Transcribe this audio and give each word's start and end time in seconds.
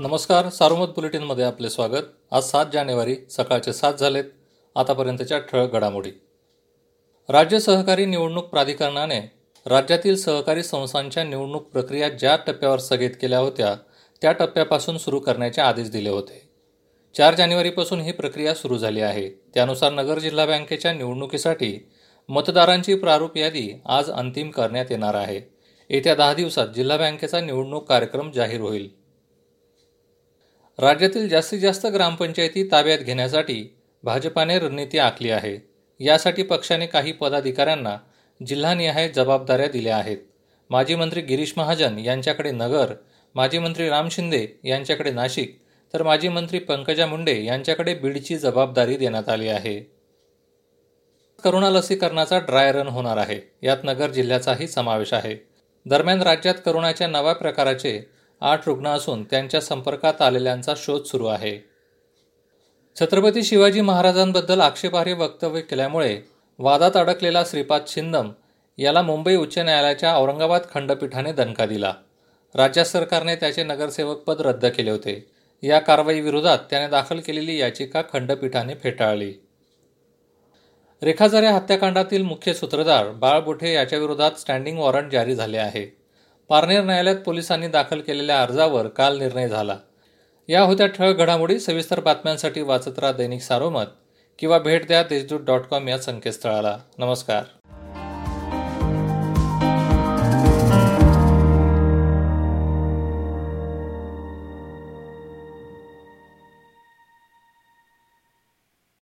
नमस्कार 0.00 0.48
सार्वमत 0.48 0.86
बुलेटिनमध्ये 0.86 1.44
आपले 1.44 1.70
स्वागत. 1.70 2.02
आज 2.30 2.42
सात 2.44 2.66
जानेवारी 2.72 3.16
सकाळचे 3.30 3.72
सात 3.72 3.94
झालेत. 3.94 4.24
आतापर्यंतच्या 4.76 5.38
ठळक 5.38 5.72
घडामोडी. 5.72 6.10
राज्य 7.28 7.58
सहकारी 7.58 8.04
निवडणूक 8.04 8.44
प्राधिकरणाने 8.44 9.20
राज्यातील 9.66 10.16
सहकारी 10.16 10.62
संस्थांच्या 10.62 11.24
निवडणूक 11.24 11.62
प्रक्रिया 11.62 12.08
ज्या 12.08 12.36
टप्प्यावर 12.46 12.78
स्थगित 12.78 13.10
केल्या 13.10 13.38
होत्या 13.38 13.76
त्या 14.22 14.32
टप्प्यापासून 14.32 14.98
सुरू 14.98 15.20
करण्याचे 15.20 15.60
आदेश 15.60 15.90
दिले 15.90 16.08
होते. 16.08 16.48
चार 17.16 17.34
जानेवारीपासून 17.34 18.00
ही 18.00 18.12
प्रक्रिया 18.12 18.54
सुरू 18.54 18.78
झाली 18.78 19.00
आहे. 19.00 19.30
त्यानुसार 19.54 19.92
नगर 19.92 20.18
जिल्हा 20.18 20.46
बँकेच्या 20.46 20.92
निवडणुकीसाठी 20.92 21.88
मतदारांची 22.28 22.94
प्रारूप 22.94 23.36
यादी 23.36 23.80
आज 23.86 24.10
अंतिम 24.10 24.50
करण्यात 24.50 24.86
येणार 24.90 25.14
आहे. 25.14 25.40
येत्या 25.90 26.14
दहा 26.14 26.34
दिवसात 26.34 26.68
जिल्हा 26.68 26.96
बँकेचा 26.96 27.40
निवडणूक 27.40 27.88
कार्यक्रम 27.88 28.30
जाहीर 28.30 28.60
होईल. 28.60 29.05
राज्यातील 30.78 31.28
जास्तीत 31.28 31.58
जास्त 31.58 31.86
ग्रामपंचायती 31.86 32.68
ताब्यात 32.72 32.98
घेण्यासाठी 32.98 33.76
भाजपाने 34.02 34.58
रणनीती 34.58 34.98
आखली 34.98 35.30
आहे. 35.30 35.56
यासाठी 36.00 36.42
पक्षाने 36.42 36.86
काही 36.86 37.12
पदाधिकाऱ्यांना 37.12 37.96
जिल्हानिहाय 38.46 39.08
जबाबदाऱ्या 39.08 39.68
दिल्या 39.68 39.96
आहेत. 39.96 40.18
माजी 40.70 40.94
मंत्री 40.94 41.20
गिरीश 41.20 41.54
महाजन 41.56 41.98
यांच्याकडे 41.98 42.50
नगर 42.50 42.92
माजी 43.34 43.58
मंत्री 43.58 43.88
राम 43.88 44.08
शिंदे 44.08 44.46
यांच्याकडे 44.64 45.10
नाशिक 45.10 45.58
तर 45.94 46.02
माजी 46.02 46.28
मंत्री 46.28 46.58
पंकजा 46.58 47.06
मुंडे 47.06 47.44
यांच्याकडे 47.44 47.94
बीडची 47.94 48.36
जबाबदारी 48.38 48.96
देण्यात 48.96 49.28
आली 49.28 49.48
आहे. 49.48 49.92
करोना 51.44 51.70
लसीकरणाचा 51.70 52.38
ड्राय 52.38 52.72
रन 52.72 52.86
होणार 52.86 53.16
आहे. 53.16 53.40
यात 53.62 53.76
नगर 53.84 54.10
जिल्ह्याचाही 54.10 54.68
समावेश 54.68 55.12
आहे. 55.12 55.46
दरम्यान 55.86 56.22
राज्यात 56.22 56.54
करोनाच्या 56.64 57.06
नव्या 57.06 57.32
प्रकाराचे 57.32 58.10
आठ 58.40 58.68
रुग्ण 58.68 58.86
असून 58.86 59.24
त्यांच्या 59.24 59.60
संपर्कात 59.60 60.22
आलेल्यांचा 60.22 60.74
शोध 60.76 61.02
सुरू 61.02 61.26
आहे. 61.26 61.58
छत्रपती 63.00 63.42
शिवाजी 63.42 63.80
महाराजांबद्दल 63.80 64.60
आक्षेपार्ह 64.60 65.12
वक्तव्य 65.12 65.60
केल्यामुळे 65.60 66.20
वादात 66.58 66.90
अडकलेला 66.94 67.44
श्रीपाद 67.44 67.82
छिंदम 67.86 68.30
याला 68.78 69.02
मुंबई 69.02 69.36
उच्च 69.36 69.58
न्यायालयाच्या 69.58 70.18
औरंगाबाद 70.18 70.60
खंडपीठाने 70.74 71.32
दणका 71.32 71.66
दिला. 71.66 71.94
राज्य 72.54 72.84
सरकारने 72.84 73.36
त्याचे 73.36 73.62
नगरसेवक 73.62 74.16
पद 74.16 74.36
रद्द 74.40 74.66
केले 74.66 74.90
होते. 74.90 75.30
या 75.62 75.78
कारवाईविरोधात 75.78 76.58
त्याने 76.70 76.88
दाखल 76.88 77.20
केलेली 77.20 77.58
याचिका 77.58 78.02
खंडपीठाने 78.12 78.74
फेटाळली. 78.74 79.34
रेखाझारे 81.02 81.46
हत्याकांडातील 81.46 82.22
मुख्य 82.22 82.54
सूत्रधार 82.54 83.10
बाळ 83.10 83.40
बुठे 83.40 83.74
याच्याविरोधात 83.74 84.32
स्टँडिंग 84.32 84.78
वॉरंट 84.78 85.12
जारी 85.12 85.34
झाले 85.34 85.58
आहे. 85.58 85.95
पारनेर 86.48 86.84
न्यायालयात 86.84 87.16
पोलिसांनी 87.16 87.68
दाखल 87.68 88.00
केलेल्या 88.00 88.42
अर्जावर 88.42 88.86
काल 88.86 89.18
निर्णय 89.18 89.48
झाला. 89.48 89.76
या 90.48 90.62
होत्या 90.62 90.86
ठळक 90.86 91.16
घडामोडी 91.16 91.60
सविस्तर 91.60 92.00
बातम्यांसाठी 92.00 92.60
वाचत 92.60 92.98
राहा 92.98 93.12
दैनिक 93.12 93.40
सारोमत 93.40 93.84
किंवा 94.38 94.58
भेट 94.58 94.86
द्या 94.86 95.02
देशदूत 95.02 95.40
डॉट 95.40 95.60
कॉम 95.60 95.88
या 95.88 95.98
संकेतस्थळाला. 95.98 96.78
नमस्कार. 96.98 97.65